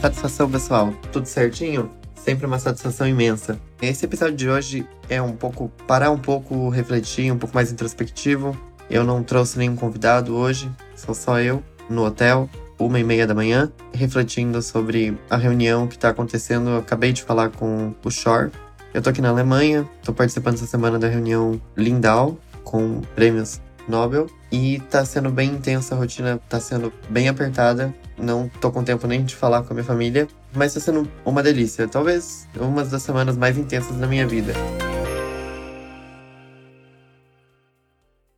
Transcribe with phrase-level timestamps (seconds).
[0.00, 0.94] Satisfação, pessoal.
[1.12, 1.90] Tudo certinho?
[2.14, 3.60] Sempre uma satisfação imensa.
[3.82, 8.56] Esse episódio de hoje é um pouco parar um pouco, refletir, um pouco mais introspectivo.
[8.88, 12.48] Eu não trouxe nenhum convidado hoje, sou só eu no hotel,
[12.78, 16.70] uma e meia da manhã, refletindo sobre a reunião que está acontecendo.
[16.70, 18.50] Eu acabei de falar com o Shore.
[18.94, 24.26] Eu tô aqui na Alemanha, tô participando essa semana da reunião Lindau com prêmios Nobel
[24.50, 27.94] e tá sendo bem intensa a rotina, tá sendo bem apertada.
[28.18, 31.42] Não tô com tempo nem de falar com a minha família, mas tá sendo uma
[31.42, 31.88] delícia.
[31.88, 34.52] Talvez uma das semanas mais intensas da minha vida.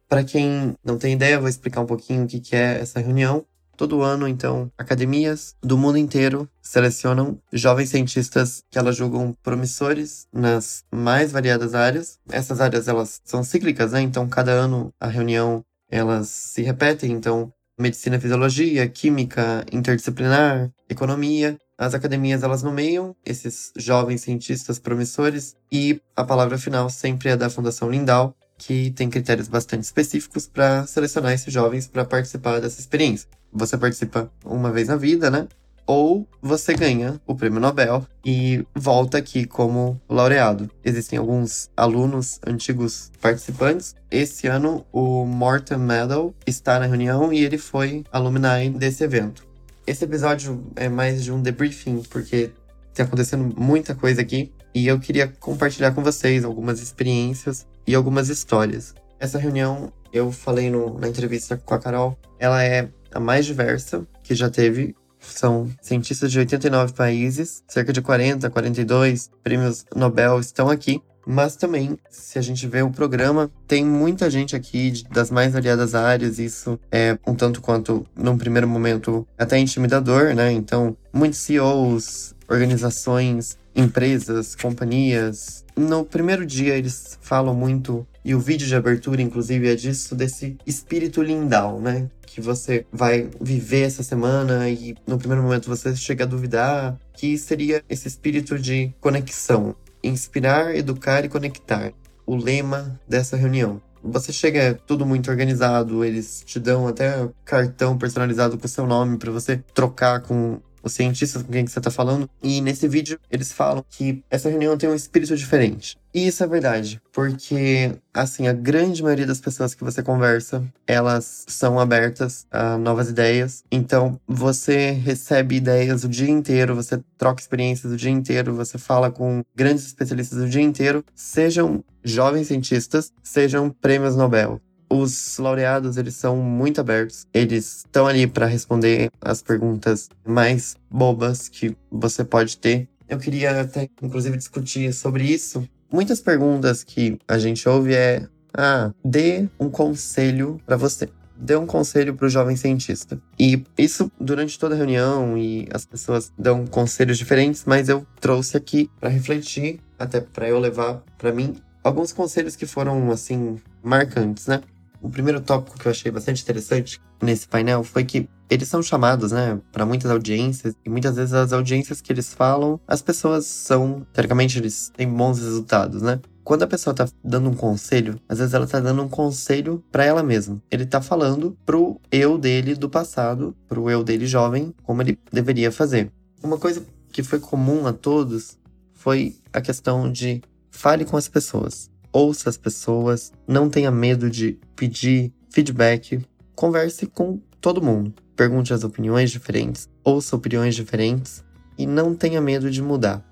[0.09, 3.47] Para quem não tem ideia, vou explicar um pouquinho o que é essa reunião.
[3.83, 10.85] Todo ano, então, academias do mundo inteiro selecionam jovens cientistas que elas julgam promissores nas
[10.95, 12.17] mais variadas áreas.
[12.31, 14.01] Essas áreas elas são cíclicas, né?
[14.01, 17.11] Então, cada ano a reunião elas se repetem.
[17.11, 21.59] Então, medicina, fisiologia, química, interdisciplinar, economia.
[21.77, 27.51] As academias elas nomeiam esses jovens cientistas promissores e a palavra final sempre é da
[27.51, 33.29] Fundação Lindau, que tem critérios bastante específicos para selecionar esses jovens para participar dessa experiência.
[33.53, 35.49] Você participa uma vez na vida, né?
[35.85, 40.71] Ou você ganha o prêmio Nobel e volta aqui como laureado.
[40.85, 43.97] Existem alguns alunos antigos participantes.
[44.09, 49.45] Esse ano, o Morton Medal está na reunião e ele foi alumni desse evento.
[49.85, 52.53] Esse episódio é mais de um debriefing, porque
[52.91, 58.29] está acontecendo muita coisa aqui e eu queria compartilhar com vocês algumas experiências e algumas
[58.29, 58.95] histórias.
[59.19, 64.07] Essa reunião, eu falei no, na entrevista com a Carol, ela é a mais diversa
[64.23, 64.95] que já teve.
[65.21, 71.01] São cientistas de 89 países, cerca de 40, 42 prêmios Nobel estão aqui.
[71.25, 75.95] Mas também, se a gente vê o programa, tem muita gente aqui das mais variadas
[75.95, 76.39] áreas.
[76.39, 80.51] Isso é um tanto quanto, num primeiro momento, até intimidador, né?
[80.51, 85.65] Então, muitos CEOs, organizações, empresas, companhias.
[85.77, 90.57] No primeiro dia, eles falam muito, e o vídeo de abertura, inclusive, é disso, desse
[90.67, 92.09] espírito lindal, né?
[92.27, 97.37] Que você vai viver essa semana e no primeiro momento você chega a duvidar que
[97.37, 101.93] seria esse espírito de conexão, inspirar, educar e conectar.
[102.25, 103.83] O lema dessa reunião.
[104.03, 109.17] Você chega é tudo muito organizado, eles te dão até cartão personalizado com seu nome
[109.17, 112.29] para você trocar com os cientistas com quem você está falando.
[112.43, 115.97] E nesse vídeo eles falam que essa reunião tem um espírito diferente.
[116.15, 121.47] E isso é verdade, porque assim, a grande maioria das pessoas que você conversa, elas
[121.49, 123.65] são abertas a novas ideias.
[123.71, 129.11] Então, você recebe ideias o dia inteiro, você troca experiências o dia inteiro, você fala
[129.11, 134.61] com grandes especialistas o dia inteiro, sejam jovens cientistas, sejam prêmios Nobel
[134.93, 137.27] os laureados, eles são muito abertos.
[137.33, 142.89] Eles estão ali para responder as perguntas mais bobas que você pode ter.
[143.09, 145.67] Eu queria até, inclusive, discutir sobre isso.
[145.91, 151.67] Muitas perguntas que a gente ouve é: ah, dê um conselho para você dê um
[151.67, 153.21] conselho para o jovem cientista.
[153.37, 158.57] E isso durante toda a reunião e as pessoas dão conselhos diferentes, mas eu trouxe
[158.57, 164.47] aqui para refletir, até para eu levar para mim alguns conselhos que foram assim marcantes,
[164.47, 164.61] né?
[165.03, 169.33] O primeiro tópico que eu achei bastante interessante nesse painel foi que eles são chamados,
[169.33, 174.07] né, para muitas audiências, e muitas vezes as audiências que eles falam, as pessoas são,
[174.13, 176.21] teoricamente, eles têm bons resultados, né?
[176.45, 180.05] Quando a pessoa tá dando um conselho, às vezes ela tá dando um conselho para
[180.05, 180.61] ela mesma.
[180.71, 185.71] Ele tá falando pro eu dele do passado, pro eu dele jovem, como ele deveria
[185.73, 186.13] fazer.
[186.43, 188.59] Uma coisa que foi comum a todos
[188.93, 194.59] foi a questão de fale com as pessoas ouça as pessoas, não tenha medo de
[194.77, 196.25] pedir feedback,
[196.55, 201.45] converse com todo mundo, pergunte as opiniões diferentes, ouça opiniões diferentes
[201.79, 203.25] e não tenha medo de mudar.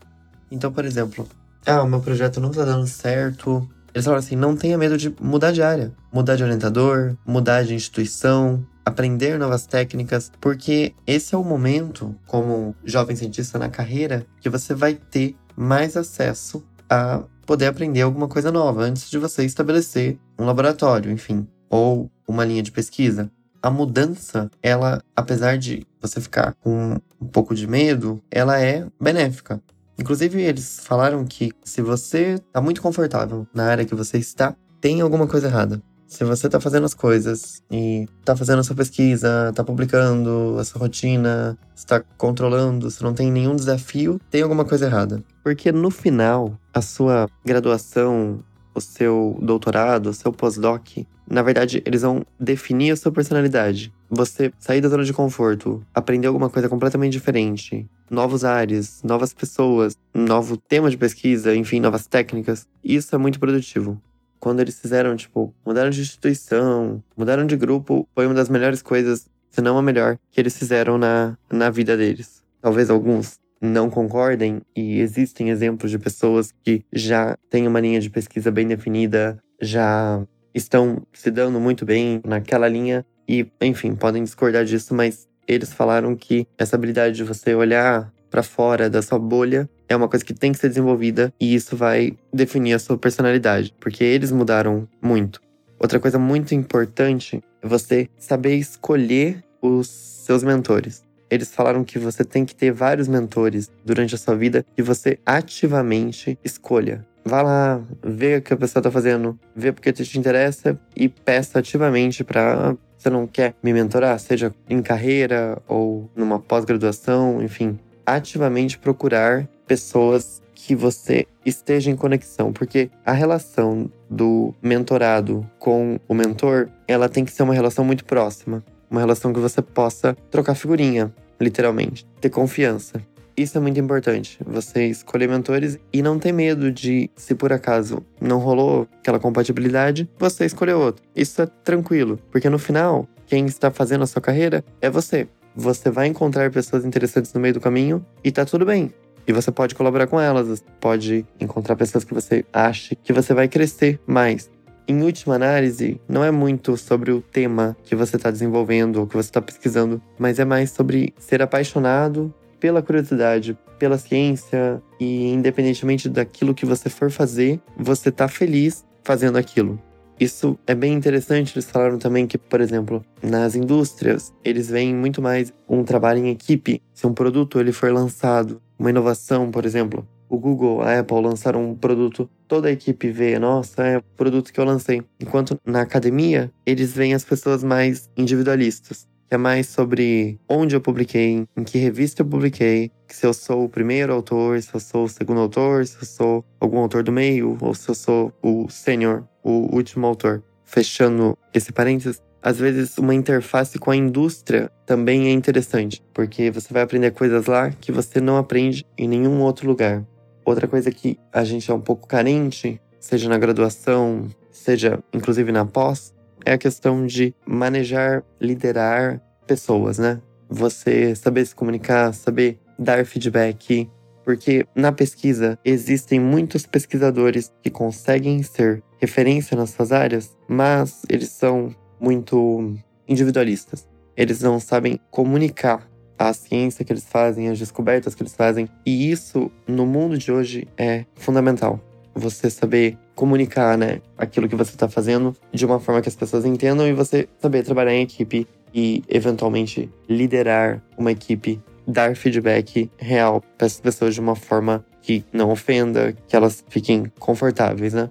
[0.51, 1.29] Então, por exemplo,
[1.67, 3.69] ah, o meu projeto não tá dando certo.
[3.95, 7.75] Eles falaram assim: não tenha medo de mudar de área, mudar de orientador, mudar de
[7.75, 14.49] instituição, aprender novas técnicas, porque esse é o momento, como jovem cientista na carreira, que
[14.49, 20.17] você vai ter mais acesso a poder aprender alguma coisa nova antes de você estabelecer
[20.38, 23.29] um laboratório, enfim, ou uma linha de pesquisa.
[23.61, 29.61] A mudança, ela, apesar de você ficar com um pouco de medo, ela é benéfica.
[29.99, 35.00] Inclusive, eles falaram que se você está muito confortável na área que você está, tem
[35.00, 35.82] alguma coisa errada.
[36.11, 40.65] Se você está fazendo as coisas e está fazendo a sua pesquisa, está publicando a
[40.65, 45.23] sua rotina, está controlando, se não tem nenhum desafio, tem alguma coisa errada.
[45.45, 48.41] Porque no final, a sua graduação,
[48.75, 53.93] o seu doutorado, o seu pós-doc, na verdade, eles vão definir a sua personalidade.
[54.11, 59.97] Você sair da zona de conforto, aprender alguma coisa completamente diferente novos áreas, novas pessoas,
[60.12, 62.67] novo tema de pesquisa, enfim, novas técnicas.
[62.83, 64.03] Isso é muito produtivo.
[64.40, 69.28] Quando eles fizeram, tipo, mudaram de instituição, mudaram de grupo, foi uma das melhores coisas,
[69.50, 72.42] se não a melhor, que eles fizeram na, na vida deles.
[72.60, 78.08] Talvez alguns não concordem, e existem exemplos de pessoas que já têm uma linha de
[78.08, 80.22] pesquisa bem definida, já
[80.54, 86.16] estão se dando muito bem naquela linha, e, enfim, podem discordar disso, mas eles falaram
[86.16, 90.32] que essa habilidade de você olhar para fora da sua bolha é uma coisa que
[90.32, 95.42] tem que ser desenvolvida e isso vai definir a sua personalidade, porque eles mudaram muito.
[95.81, 101.02] Outra coisa muito importante é você saber escolher os seus mentores.
[101.28, 105.19] Eles falaram que você tem que ter vários mentores durante a sua vida que você
[105.26, 107.04] ativamente escolha.
[107.25, 111.58] Vá lá, vê o que a pessoa tá fazendo, vê porque te interessa e peça
[111.58, 117.78] ativamente para você não quer me mentorar, seja em carreira ou numa pós-graduação, enfim,
[118.15, 126.15] ativamente procurar pessoas que você esteja em conexão, porque a relação do mentorado com o
[126.15, 130.55] mentor, ela tem que ser uma relação muito próxima, uma relação que você possa trocar
[130.55, 133.01] figurinha, literalmente, ter confiança.
[133.37, 138.05] Isso é muito importante, você escolher mentores e não ter medo de, se por acaso
[138.21, 141.03] não rolou aquela compatibilidade, você escolher outro.
[141.17, 145.27] Isso é tranquilo, porque no final, quem está fazendo a sua carreira é você.
[145.55, 148.93] Você vai encontrar pessoas interessantes no meio do caminho e tá tudo bem.
[149.26, 153.49] E você pode colaborar com elas, pode encontrar pessoas que você acha que você vai
[153.49, 154.50] crescer mais.
[154.88, 159.14] Em última análise, não é muito sobre o tema que você está desenvolvendo ou que
[159.14, 166.08] você está pesquisando, mas é mais sobre ser apaixonado pela curiosidade, pela ciência e independentemente
[166.08, 169.81] daquilo que você for fazer, você tá feliz fazendo aquilo.
[170.20, 171.55] Isso é bem interessante.
[171.55, 176.28] Eles falaram também que, por exemplo, nas indústrias, eles veem muito mais um trabalho em
[176.28, 176.82] equipe.
[176.93, 181.70] Se um produto ele for lançado, uma inovação, por exemplo, o Google, a Apple lançaram
[181.70, 185.02] um produto, toda a equipe vê, nossa, é o produto que eu lancei.
[185.19, 190.81] Enquanto na academia, eles veem as pessoas mais individualistas que é mais sobre onde eu
[190.81, 195.05] publiquei, em que revista eu publiquei, se eu sou o primeiro autor, se eu sou
[195.05, 198.69] o segundo autor, se eu sou algum autor do meio, ou se eu sou o
[198.69, 200.43] sênior, o último autor.
[200.65, 206.75] Fechando esse parênteses, às vezes uma interface com a indústria também é interessante, porque você
[206.75, 210.05] vai aprender coisas lá que você não aprende em nenhum outro lugar.
[210.44, 215.65] Outra coisa que a gente é um pouco carente, seja na graduação, seja inclusive na
[215.65, 216.12] pós,
[216.44, 220.20] é a questão de manejar, liderar pessoas, né?
[220.48, 223.88] Você saber se comunicar, saber dar feedback,
[224.25, 231.31] porque na pesquisa existem muitos pesquisadores que conseguem ser referência nas suas áreas, mas eles
[231.31, 232.75] são muito
[233.08, 233.88] individualistas.
[234.16, 235.88] Eles não sabem comunicar
[236.19, 240.31] a ciência que eles fazem, as descobertas que eles fazem, e isso no mundo de
[240.31, 241.81] hoje é fundamental
[242.14, 246.46] você saber comunicar, né, aquilo que você está fazendo de uma forma que as pessoas
[246.46, 253.44] entendam e você saber trabalhar em equipe e eventualmente liderar uma equipe, dar feedback real
[253.58, 258.08] para as pessoas de uma forma que não ofenda, que elas fiquem confortáveis, né?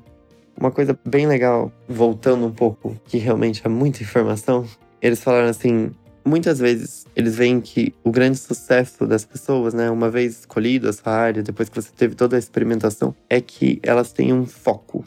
[0.56, 4.63] Uma coisa bem legal, voltando um pouco, que realmente é muita informação,
[5.01, 5.89] eles falaram assim:
[6.29, 10.93] muitas vezes eles veem que o grande sucesso das pessoas, né, uma vez escolhido a
[10.93, 15.03] sua área, depois que você teve toda a experimentação, é que elas têm um foco.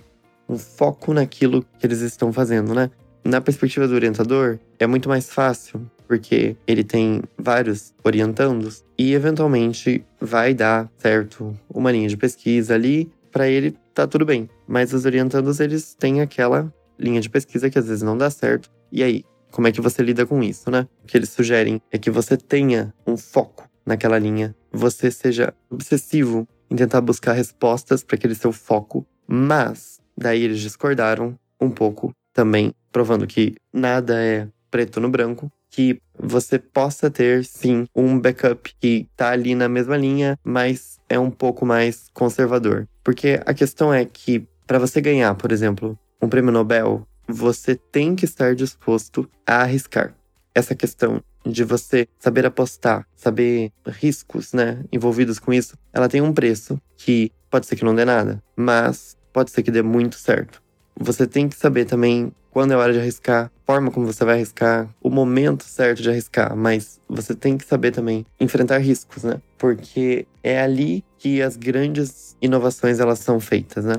[0.48, 2.90] Um foco naquilo que eles estão fazendo, né?
[3.24, 10.04] Na perspectiva do orientador, é muito mais fácil, porque ele tem vários orientandos e eventualmente
[10.20, 14.50] vai dar certo uma linha de pesquisa ali, para ele tá tudo bem.
[14.66, 18.68] Mas os orientandos, eles têm aquela linha de pesquisa que às vezes não dá certo.
[18.90, 20.88] E aí, como é que você lida com isso, né?
[21.04, 26.48] O que eles sugerem é que você tenha um foco naquela linha, você seja obsessivo
[26.70, 32.72] em tentar buscar respostas para aquele seu foco, mas daí eles discordaram um pouco também,
[32.90, 39.06] provando que nada é preto no branco, que você possa ter sim um backup que
[39.16, 42.88] tá ali na mesma linha, mas é um pouco mais conservador.
[43.04, 48.14] Porque a questão é que para você ganhar, por exemplo, um prêmio Nobel, você tem
[48.14, 50.14] que estar disposto a arriscar.
[50.54, 56.32] Essa questão de você saber apostar, saber riscos, né, envolvidos com isso, ela tem um
[56.32, 60.62] preço que pode ser que não dê nada, mas pode ser que dê muito certo.
[60.98, 64.88] Você tem que saber também quando é hora de arriscar, forma como você vai arriscar,
[65.02, 69.40] o momento certo de arriscar, mas você tem que saber também enfrentar riscos, né?
[69.56, 73.94] Porque é ali que as grandes inovações elas são feitas, né?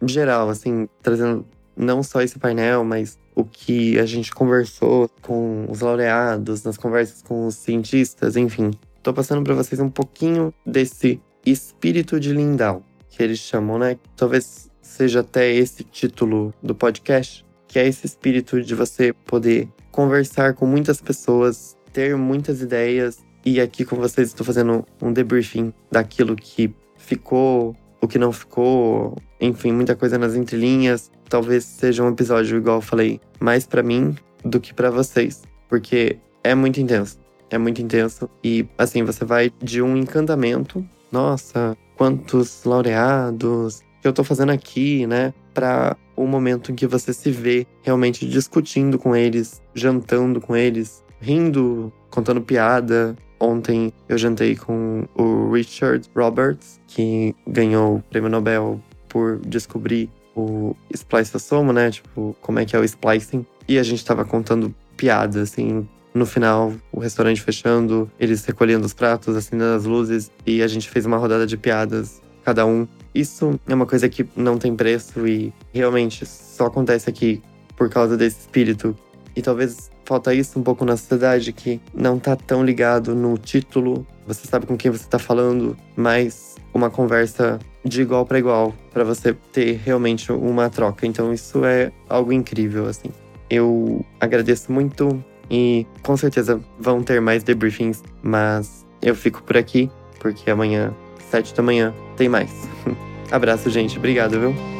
[0.00, 5.66] Em geral, assim, trazendo não só esse painel, mas o que a gente conversou com
[5.68, 8.70] os laureados, nas conversas com os cientistas, enfim.
[9.02, 13.98] tô passando para vocês um pouquinho desse espírito de Lindau, que eles chamam, né?
[14.16, 20.54] Talvez seja até esse título do podcast, que é esse espírito de você poder conversar
[20.54, 23.18] com muitas pessoas, ter muitas ideias.
[23.44, 29.16] E aqui com vocês estou fazendo um debriefing daquilo que ficou, o que não ficou,
[29.40, 31.10] enfim, muita coisa nas entrelinhas.
[31.28, 36.18] Talvez seja um episódio, igual eu falei, mais para mim do que para vocês, porque
[36.44, 37.18] é muito intenso.
[37.50, 38.28] É muito intenso.
[38.42, 40.84] E assim, você vai de um encantamento.
[41.10, 45.32] Nossa, quantos laureados que eu tô fazendo aqui, né?
[45.54, 51.04] Para o momento em que você se vê realmente discutindo com eles, jantando com eles,
[51.20, 53.16] rindo, contando piada.
[53.38, 60.74] Ontem eu jantei com o Richard Roberts, que ganhou o prêmio Nobel por descobrir o
[60.92, 61.90] spliceosoma, né?
[61.90, 63.44] Tipo, como é que é o splicing.
[63.68, 68.94] E a gente tava contando piada, assim, no final, o restaurante fechando, eles recolhendo os
[68.94, 72.86] pratos, acendendo as luzes, e a gente fez uma rodada de piadas, cada um.
[73.14, 77.42] Isso é uma coisa que não tem preço e realmente só acontece aqui
[77.76, 78.96] por causa desse espírito.
[79.36, 84.06] E talvez falta isso um pouco na sociedade que não tá tão ligado no título,
[84.26, 89.04] você sabe com quem você tá falando, mas uma conversa de igual para igual, para
[89.04, 91.06] você ter realmente uma troca.
[91.06, 93.10] Então isso é algo incrível assim.
[93.48, 99.90] Eu agradeço muito e com certeza vão ter mais debriefings, mas eu fico por aqui,
[100.18, 100.92] porque amanhã,
[101.30, 102.50] sete da manhã, tem mais.
[103.30, 103.98] Abraço, gente.
[103.98, 104.75] Obrigado, viu?